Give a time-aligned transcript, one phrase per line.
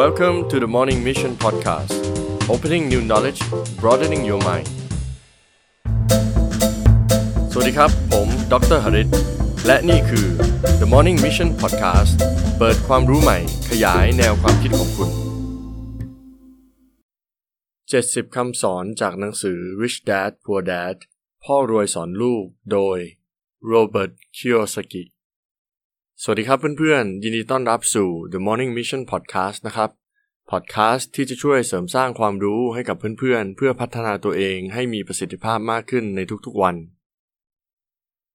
[0.00, 1.92] Welcome to the Morning Mission Podcast
[2.54, 3.40] Opening new knowledge
[3.82, 4.68] broadening your mind
[7.52, 9.08] สวัสดีครับ ผมดรหริต
[9.66, 10.26] และนี่คือ
[10.80, 12.12] The Morning Mission Podcast
[12.58, 13.38] เปิดความรู้ใหม่
[13.70, 15.10] ขยายแนวความคิดของคุณ
[17.52, 20.96] 70 คำสอนจากหนังสือ Rich Dad Poor Dad
[21.44, 22.98] พ่อรวยสอนลูกโดย
[23.72, 25.17] Robert Kiyosaki ส
[26.22, 29.90] สวัสดีครับเพื่อนๆ ยินดีต้อนรับสู่ The Morning Mission Podcast นะครับ
[30.50, 36.76] Podcast ที่จะช่วยเสริมสร้างความรู้ให้กับเพื่อนๆ เพื่อพัฒนาตัวเองให้มีประสิทธิภาพมากขึ้นในทุกๆวัน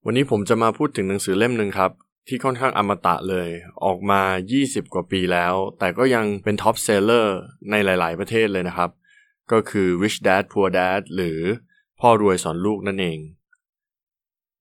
[0.06, 1.92] วันนี้ผมจะมาพูดถึงหนังสือเล่มหนึ่งครับ
[2.28, 3.50] ที่ค่อนข้างอมตะเลย
[3.86, 4.22] ออกมา
[4.58, 7.38] 20 กว่าปีแล้ว แต่ก็ยังเป็น top seller
[7.72, 8.90] ในหลาย ๆ ประเทศเลยนะครับ
[9.52, 11.40] ก็คือ Rich Dad Poor Dad หรือ
[12.00, 13.20] พ่อรวยสอนลูกนั่นเอง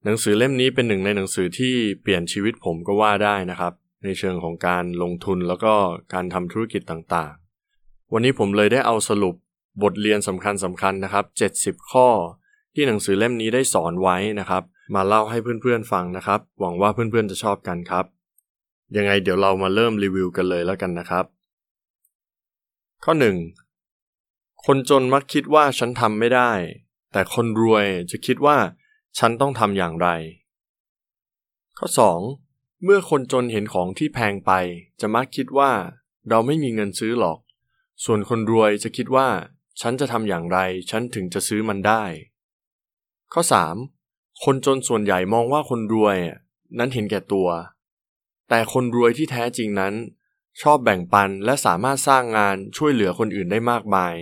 [0.04, 3.72] หนังสือเล่มนี้เป็นหนึ่งในหนังสือที่เปลี่ยนชีวิตผมก็ว่าได้นะครับ
[4.04, 5.74] ในเชิงของการลงทุนแล้วก็
[6.14, 9.34] การทำธุรกิจต่างๆ วันนี้ผมเลยได้เอาสรุป
[9.82, 11.24] บทเรียนสำคัญสำคัญนะครับ
[11.76, 12.08] 70 ข้อ
[12.74, 14.62] ที่หนังสือเล่มนี้ได้สอนไว้นะครับ
[14.94, 18.04] มาเล่าให้เพื่อนๆฟังนะครับ หวังว่าเพื่อนๆจะชอบกันครับ
[18.96, 21.24] ยังไงเดี๋ยวเรามาเริ่มรีวิวกันเลยแล้วกันนะครับ
[23.04, 23.12] ข้อ
[23.88, 26.50] 1 คนจนมักคิดว่าฉันทำไม่ได้
[27.12, 28.56] แต่คนรวยจะคิดว่า
[29.18, 30.08] ฉันต้องทำอย่างไร
[31.78, 31.86] ข้อ
[32.34, 32.84] 2.
[32.84, 34.52] เมื่อคนจนเห็นของที่แพงไป
[35.00, 35.72] จะมักคิดว่า
[36.28, 37.38] เราไม่มีเงินซื้อหรอก
[38.04, 39.28] ส่วนคนรวยจะคิดว่า
[39.80, 40.58] ฉันจะทำอย่างไร
[40.90, 42.04] ฉันถึงจะซื้อมันได้
[43.32, 43.42] ข้อ
[43.92, 44.44] 3.
[44.44, 46.16] คนจนส่วนใหญ่มองว่าคนรวย
[46.78, 47.48] นั้นเห็นแก่ตัว
[48.48, 49.94] แต่คนรวยที่แท้จริงนั้น
[50.62, 54.14] ชอบแบ่งปันและสามารถสร้างงานช่วยเหลือคนอื่นได้มากมาย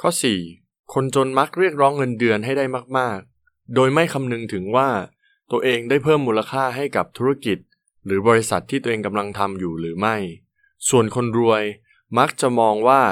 [0.00, 0.10] ข้อ
[0.52, 0.94] 4.
[0.94, 2.64] คนจนมักเรียกร้องเงินเดือนให้ได้
[2.98, 3.20] มาก
[3.74, 4.88] โดยไม่คำนึงถึงว่า
[5.50, 7.58] ตัวเองได้เพิ่มมูลค่าให้กับธุรกิจ
[8.06, 10.16] หรือบริษัทที่ตัวเองกำลังทำอยู่หรือไม่
[10.88, 11.62] ส่วนคนรวย
[12.18, 13.02] มักจะมองว่า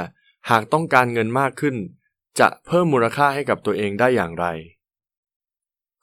[0.50, 1.76] หากต้องการเงินมากขึ้น
[2.40, 4.46] จะเพิ่มมูลค่าให้กับตัวเองได้อย่างไร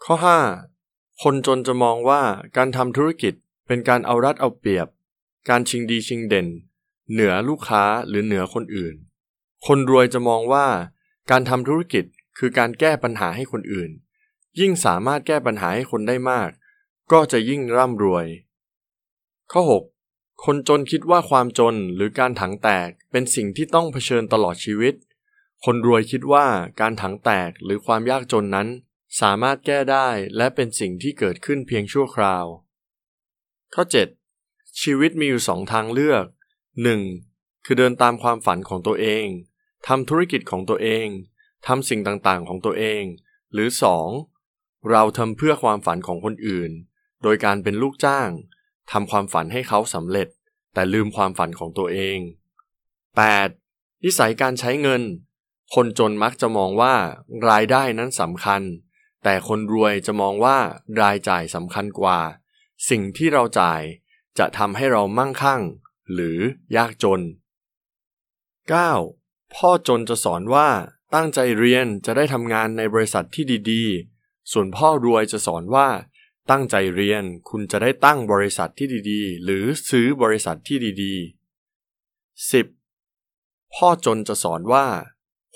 [0.03, 0.15] ข้อ
[0.67, 1.23] 5.
[1.23, 2.21] คนจนจะมองว่า
[2.57, 3.33] การทำธุรกิจ
[3.67, 4.87] เป็นการเอารัดเอาเปรียบ
[5.49, 6.47] การชิงดีชิงเด่น
[7.11, 8.95] เหนือลูกค้าหรือเหนือคนอื่น
[9.67, 10.67] คนรวยจะมองว่า
[11.31, 12.03] การทำธุรกิจ
[12.37, 13.91] คือการแก้ปัญหาให้คนอื่น
[14.59, 16.49] ยิ่งสามารถแก้ปัญหาให้คนได้มาก
[17.11, 18.25] ก็จะยิ่งร่ำรวย
[19.51, 19.61] ข้อ
[20.01, 20.45] 6.
[20.45, 24.93] คนจนคิดว่าความจนหรือการถังแตกเป็นสิ่งที่ต้องเผชิญตลอดชีวิต
[25.65, 26.45] คนรวยคิดว่า
[26.79, 28.67] การถังแตกหรือความยากจนนั้น
[29.21, 32.45] สามารถแก้ได้และเป็นสิ่งที่เกิดขึ้นเพียงชั่วคราว
[33.73, 33.83] ข้อ
[34.33, 34.81] 7.
[34.81, 36.25] ชีวิตมีอยู่สองทางเลือก
[36.95, 37.65] 1.
[37.65, 39.25] คือเดินตามความฝันของตัวเอง
[39.87, 41.07] ทำธุรกิจของตัวเอง
[41.67, 43.03] ทำสิ่งต่างๆของตัวเอง
[43.53, 43.69] หรือ
[44.05, 44.32] 2.
[44.91, 46.71] เราทำเพื่อความฝันของคนอื่น
[47.23, 48.29] โดยการเป็นลูกจ้าง
[48.91, 50.27] ทำความฝันให้เขาสำเร็จ
[50.73, 52.17] แต่ลืมความฝันของตัวเอง
[53.31, 54.03] 8.
[54.03, 55.01] นิสัยการใช้เงิน
[55.75, 56.95] คนจนมักจะมองว่า
[57.49, 58.61] รายได้นั้นสำคัญ
[59.23, 60.57] แต่คนรวยจะมองว่า
[61.01, 62.19] รายจ่ายสำคัญกว่า
[62.89, 63.81] สิ่งที่เราจ่าย
[64.39, 65.61] จะทำให้เรามั่งคั่ง
[66.13, 66.37] หรือ
[66.75, 67.21] ยากจน
[68.77, 69.53] 9.
[69.53, 70.69] พ่อจนจะสอนว่า
[71.13, 73.83] ตั้งใจเรียนจะได้ทำงานในบริษัทที่ดี
[74.51, 75.89] ส่วนพ่อรวยจะสอนว่า
[76.51, 82.51] ตั้งใจเรียนคุณจะได้ตั้งบริษัทที่ดีๆ หรือซื้อบริษัทที่ดีๆ
[82.91, 83.73] 10.
[83.75, 84.85] พ่อจนจะสอนว่า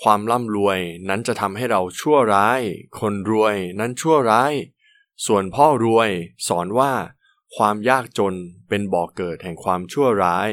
[0.02, 0.78] ความร่ำรวย
[1.08, 2.60] นั้นจะทำให้เราชั่วร้าย
[2.98, 4.52] คนรวยนั้นชั่วร้าย
[5.26, 6.10] ส่วนพ่อรวย
[6.48, 6.92] สอนว่า
[7.56, 8.34] ความยากจน
[8.68, 10.50] เป็นบ่อกเกิดแห่งความชั่วร้าย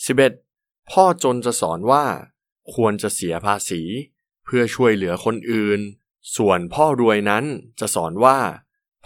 [0.00, 0.90] 11.
[0.90, 2.04] พ่อจนจะสอนว่า
[2.74, 3.82] ควรจะเสียภาษี
[4.44, 5.80] เพื่อช่วยเหลือคนอื่น
[6.36, 7.44] ส่วนพ่อรวยนั้น
[7.80, 8.38] จะสอนว่า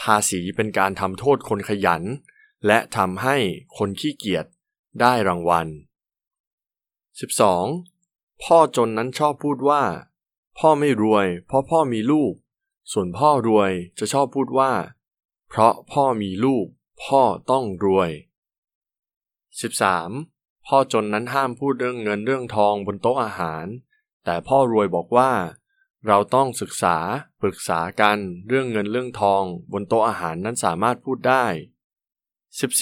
[0.00, 2.03] ภาษีเป็นการทำโทษคนขยัน
[2.67, 3.37] และทำให้
[3.77, 4.47] คนขี้เกียจ
[5.00, 5.67] ได้รางวัล
[7.45, 8.43] 12.
[8.43, 9.83] พ่อจนนั้นชอบพูดว่า
[10.59, 12.33] พ่อไม่รวย เพราะพ่อมีลูก
[12.93, 14.73] ส่วนพ่อรวยจะชอบพูดว่า
[15.49, 16.67] เพราะพ่อมีลูก
[17.05, 18.11] พ่อต้องรวย
[19.79, 20.67] 13.
[20.67, 23.67] พ่อจนนั้นห้ามพูดเรื่องเงินเรื่องทองบนโต๊ะอาหาร
[24.25, 25.31] แต่พ่อรวยบอกว่า
[26.06, 26.96] เราต้องศึกษา
[27.40, 28.19] ปรึกษากัน
[28.49, 31.46] เรื่องเงินเรื่องทอง บนโต๊ะอาหารนั้นสามารถพูดได้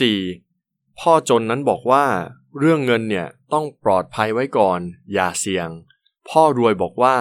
[0.02, 0.98] 14.
[0.98, 2.06] พ่อจนนั้นบอกว่า
[2.58, 4.80] เรื่องเงินเนี่ยต้องปลอดภัยไว้ก่อน
[5.12, 5.68] อย่าเสี่ยง
[6.28, 7.16] พ่อรวยบอกว่า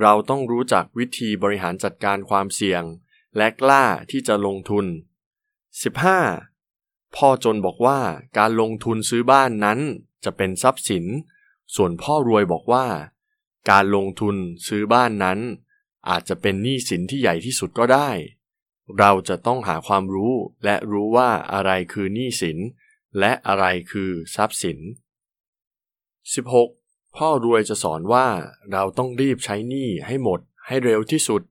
[0.00, 2.82] เราต้องรู้จักวิธีบริหารจัดการความเสี่ยง
[3.36, 4.86] และกล้าที่จะลงทุน
[6.20, 7.16] 15.
[7.16, 8.00] พ่อจนบอกว่า
[8.38, 9.78] การลงทุนซื้อบ้านนั้น
[10.24, 11.04] จะเป็นทรัพย์สิน
[11.74, 12.86] ส่วนพ่อรวยบอกว่า
[13.70, 14.36] การลงทุน
[14.66, 15.38] ซื้อบ้านนั้น
[16.08, 18.10] อาจจะเป็นหนี้สินที่ใหญ่ที่สุดก็ได้
[18.98, 20.34] เราจะต้องหาความรู้
[20.64, 22.58] และรู้ว่าอะไรคือหนี้สิน
[23.18, 24.78] และอะไรคือทรัพย์สิน
[26.56, 27.16] 16.
[27.16, 28.26] พ่อรวยจะสอนว่า
[28.72, 31.42] เราต้องรีบใช้หนี้ให้หมดให้เร็วที่สุด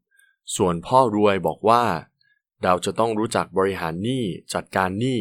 [0.56, 1.84] ส่วนพ่อรวยบอกว่า
[2.64, 4.24] เราจะต้องรู้จักบริหารหนี้
[4.54, 5.20] จัดการหนี้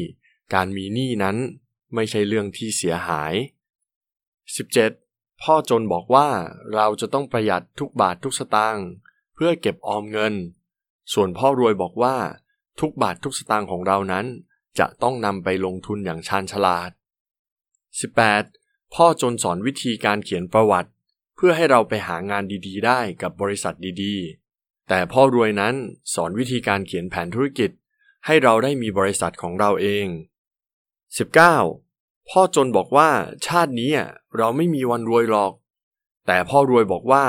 [0.54, 1.36] การมีหนี้นั้น
[1.94, 3.32] ไม่ใช่เรื่องที่เสียหาย
[4.54, 5.07] 17.
[5.42, 6.28] พ่อจนบอกว่า
[6.74, 8.88] เราจะต้องประหยัดทุกบาททุกสตางค์
[9.34, 10.34] เพื่อเก็บออมเงิน
[11.12, 12.16] ส่วนพ่อรวยบอกว่า
[12.80, 14.26] ทุกบาททุกสตางค์ของเรานั้น
[14.78, 16.90] จะต้องนำไปลงทุนอย่างชาญฉลาด
[18.12, 18.94] 18.
[18.94, 20.90] พ่อจนสอนวิธีการเขียนประวัติ
[21.36, 25.74] เพื่อให้เราไปหางานดีๆ ได้กับบริษัทดีๆ แต่พ่อรวยนั้น
[26.14, 27.70] สอนวิธีการเขียนแผนธุรกิจ
[28.26, 30.06] ให้เราได้มีบริษัทของเราเอง
[31.26, 31.87] 19.
[32.30, 33.10] พ่อจนบอกว่า
[33.46, 33.90] ชาตินี้
[34.36, 35.52] เราไม่มีวันรวยหรอก
[36.26, 37.24] แต่พ่อรวยบอกว่า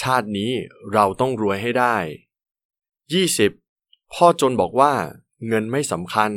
[0.00, 0.52] ชาตินี้
[0.92, 1.96] เราต้องรวยให้ได้
[3.24, 4.14] 20.
[4.14, 4.92] พ่อจนบอกว่า
[5.48, 6.30] เงินไม่สำคัญ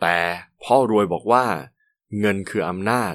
[0.00, 0.16] แต่
[0.64, 1.44] พ่อรวยบอกว่า
[2.20, 3.14] เงินคืออำนาจ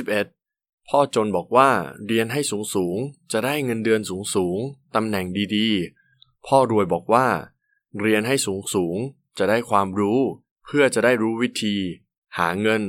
[0.00, 0.88] 21.
[0.88, 1.70] พ่อจนบอกว่า
[2.06, 2.96] เรียนให้สูงสูง
[3.32, 4.58] จะได้เงินเดือนสูงสูง
[4.94, 5.26] ตำแหน่ง
[5.56, 7.26] ดีๆ พ่อรวยบอกว่า
[8.00, 8.96] เรียนให้สูงสูง
[9.38, 10.20] จะได้ความรู้
[10.64, 11.76] เพื่อจะได้รู้วิธี
[12.38, 12.82] หาเงิน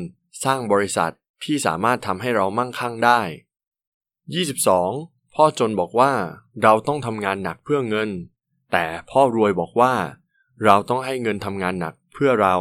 [0.43, 3.21] สร้างบริษัทที่สามารถทำให้เรามั่งคั่งได้
[4.07, 5.35] 22.
[5.35, 6.13] พ่อจนบอกว่า
[6.63, 8.09] เราต้องทำงานหนักเพื่อเงิน
[8.71, 9.93] แต่พ่อรวยบอกว่า
[10.63, 12.55] เราต้องให้เงินทำงานหนักเพื่อเรา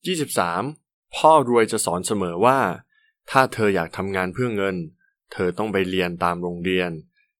[0.00, 1.16] 23.
[1.16, 2.58] พ่อรวยจะสอนเสมอว่า
[3.30, 4.76] ถ้าเธออยากทำงานเพื่อเงิน
[5.32, 6.90] เธอต้องไปเรียนตามโรงเรียน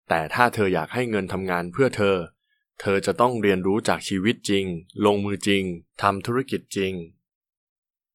[0.09, 2.17] แต่ถ้าเธออยากให้เงินทำงานเพื่อเธอ
[2.81, 4.65] เธอจะต้องเรียนรู้จากชีวิตจริง
[5.07, 5.65] ลงมือจริง
[6.03, 6.93] ทำธุรกิจจริง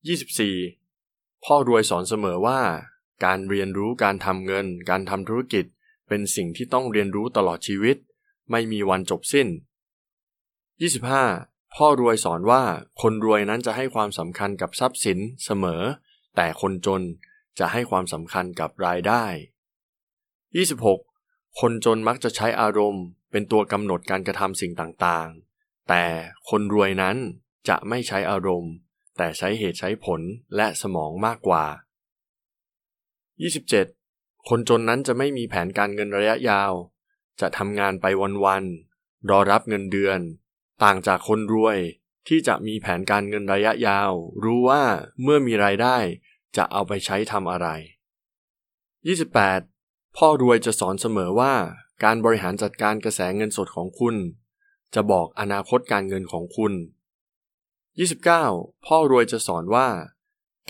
[0.06, 1.46] 24.
[1.46, 2.62] พ่อรวยสอนเสมอว่า
[3.25, 5.66] การเรียนรู้การทำเงิน การทำธุรกิจ
[6.07, 7.98] เป็นสิ่งที่ต้องเรียนรู้ตลอดชีวิต
[8.52, 9.48] ไม่มีวันจบสิ้น
[11.22, 11.75] 25.
[11.75, 12.63] พ่อรวยสอนว่า
[13.02, 15.81] คนรวยนั้นจะให้ความสำคัญกับทรัพย์สินเสมอ
[16.36, 17.01] แต่คนจน
[17.60, 19.25] จะให้ความสำคัญกับรายได้
[20.81, 21.60] 26.
[21.60, 26.04] คนจนมักจะใช้อารมณ์ เป็นตัวกำหนดการกระทำสิ่งต่างๆ แต่
[26.50, 27.16] คนรวยนั้น
[27.69, 28.74] จะไม่ใช้อารมณ์
[29.18, 30.22] แต่ใช้เหตุใช้ผล
[30.56, 31.66] และสมองมากกว่า
[33.86, 34.50] 27.
[34.50, 36.72] คนจนนั้นจะไม่มีแผนการเงินระยะยาว
[37.42, 38.06] จะทำงานไป
[38.46, 40.20] วันๆ รอรับเงินเดือน
[40.84, 41.78] ต่างจากคนรวย
[42.28, 44.12] ที่จะมีแผนการเงินระยะยาว
[44.44, 44.84] รู้ว่า
[45.22, 45.98] เมื่อมีรายได้
[46.58, 47.68] จะเอาไปใช้ทำอะไร
[49.38, 50.18] 28.
[50.18, 51.54] พ่อรวยจะสอนเสมอว่า
[52.04, 54.16] การบริหารจัดการกระแสเงินสดของคุณ
[54.96, 56.74] จะบอกอนาคตการเงินของคุณ
[57.96, 58.86] 29.
[58.86, 59.88] พ่อรวยจะสอนว่า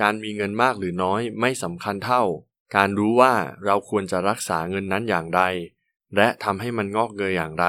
[0.02, 2.24] การมีเงินมากหรือน้อยไม่สำคัญเท่า
[2.76, 3.34] การรู้ว่า
[3.66, 5.42] เราควรจะรักษาเงินนั้นอย่างไร
[6.16, 7.66] และทำให้มันงอกเงยอย่างไร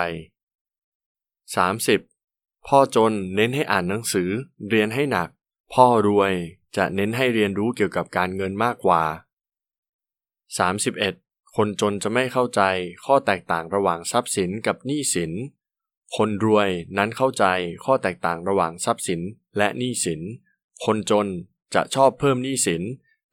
[1.72, 2.66] 30.
[2.66, 4.30] พ่อจนเน้นให้อ่านหนังสือ
[4.68, 5.28] เรียนให้หนัก
[5.74, 6.32] พ่อรวย
[6.76, 9.02] จะเน้นให้เรียนรู้เกี่ยวกับการเงินมากกว่า
[10.68, 11.56] 31.
[11.56, 12.60] คนจนจะไม่เข้าใจ
[13.04, 15.32] ข้อแตกต่างระหว่างทรัพย์สินกับหนี้สิน
[16.16, 17.44] คนรวยนั้นเข้าใจ
[17.84, 19.20] ข้อแตกต่างระหว่างทรัพย์สิน
[19.56, 20.20] และหนี้สิน
[20.84, 21.26] คนจน
[21.74, 22.82] จะชอบเพิ่มหนี้สิน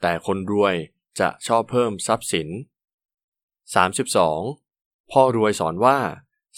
[0.02, 0.76] แต่คนรวย
[1.20, 2.48] จะชอบเพิ่มทรัพย์สิน
[3.80, 5.12] 32.
[5.12, 6.00] พ่อรวยสอนว่า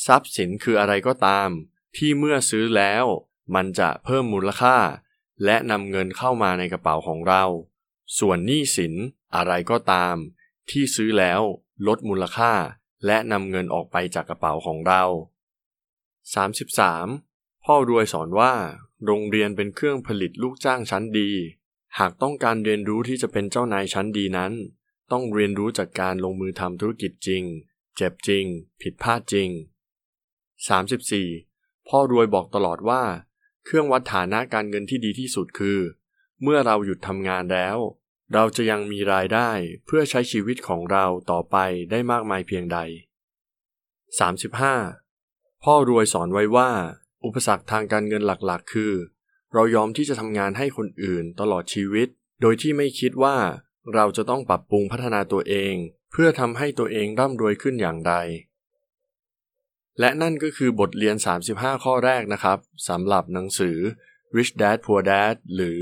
[0.06, 1.50] ทรัพย์สินคืออะไรก็ตาม
[1.96, 3.06] ที่เมื่อซื้อแล้ว
[3.56, 4.78] มันจะเพิ่มมูลค่า
[5.46, 7.44] และนำเงินเข้ามาในกระเป๋าของเรา
[8.20, 8.94] ส่วนหนี้สิน
[9.36, 10.16] อะไรก็ตาม
[10.70, 11.42] ที่ซื้อแล้ว
[11.88, 12.54] ลดมูลค่า
[13.06, 15.04] และนำเงินออกไปจากกระเป๋าของเรา
[16.34, 17.64] 33.
[17.64, 18.54] พ่อรวยสอนว่า
[19.06, 21.32] โรงเรียนเป็นเครื่องผลิตลูกจ้างชั้นดี
[21.98, 24.54] หากต้องการเรียนรู้ที่จะเป็นเจ้านายชั้นดีนั้น
[25.12, 27.44] ต้องเรียนรู้จากการลงมือทำธุรกิจจริง
[27.96, 28.46] เจ็บจริง
[28.82, 29.50] ผิดพลาดจริง
[30.70, 31.88] 34.
[31.88, 33.04] พ่อรวยบอกตลอดว่า
[33.66, 35.80] เครื่องวัดฐานะการเงินที่ดีที่สุดคือ
[36.42, 37.78] เมื่อเราหยุดทำงานแล้ว
[38.34, 39.50] เราจะยังมีรายได้
[39.86, 41.58] เพื่อใช้ชีวิตของเราต่อไป
[41.92, 42.78] ได้มากมายเพียงใด
[44.16, 45.05] 35.
[45.70, 46.70] พ่อรวยสอนไว้ว่า
[47.26, 48.94] อุปสรรคทางการเงินหลักๆ คือ
[49.54, 52.08] เรายอมที่จะทำงานให้คนอื่นตลอดชีวิต
[52.42, 53.38] โดยที่ไม่คิดว่า
[53.94, 55.74] เราจะต้องปรับปรุงพัฒนาตัวเอง
[56.12, 58.14] เพื่อทำให้ตัวเองร่ำรวยขึ้นอย่างไร
[60.00, 61.16] และนั่นก็คือบทเรียน
[61.50, 63.78] 35 ข้อแรกนะครับสำหรับหนังสือ
[64.36, 65.80] Rich Dad Poor Dad หรือ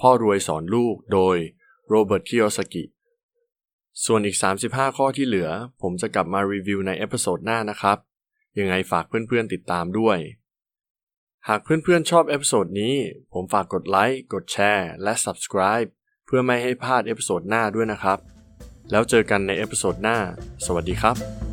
[0.00, 1.36] พ่อรวยสอนลูกโดย
[1.88, 2.84] โรเบิร์ตคิโยซากิ
[4.04, 5.48] ส่วนอีก 35 ข้อที่เหลือ
[5.82, 7.98] ผมจะกลับมารีวิวใน episode หน้านะครับ
[8.58, 10.18] ยังไงฝากเพื่อนๆติดตามด้วย
[11.48, 12.94] หากเพื่อนๆชอบ episode นี้
[13.32, 15.88] ผมฝากกดไลค์ กดแชร์ และ Subscribe
[16.26, 18.18] เพื่อไม่ให้พลาด episode หน้าด้วยนะครับ
[18.90, 20.18] แล้วเจอกันใน episode หน้า
[20.66, 21.45] สวัสดีครับ